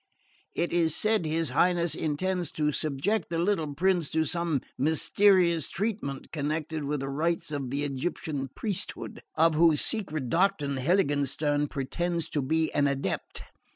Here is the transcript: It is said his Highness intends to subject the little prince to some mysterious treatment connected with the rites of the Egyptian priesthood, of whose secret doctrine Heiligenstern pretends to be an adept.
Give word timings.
It 0.55 0.73
is 0.73 0.95
said 0.95 1.27
his 1.27 1.51
Highness 1.51 1.93
intends 1.93 2.51
to 2.53 2.71
subject 2.71 3.29
the 3.29 3.37
little 3.37 3.75
prince 3.75 4.09
to 4.13 4.25
some 4.25 4.61
mysterious 4.75 5.69
treatment 5.69 6.31
connected 6.31 6.85
with 6.85 7.01
the 7.01 7.07
rites 7.09 7.51
of 7.51 7.69
the 7.69 7.83
Egyptian 7.83 8.49
priesthood, 8.55 9.21
of 9.35 9.53
whose 9.53 9.81
secret 9.81 10.27
doctrine 10.27 10.77
Heiligenstern 10.77 11.67
pretends 11.67 12.29
to 12.31 12.41
be 12.41 12.73
an 12.73 12.87
adept. 12.87 13.43